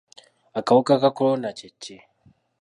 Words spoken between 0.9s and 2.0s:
ka kolona kye ki?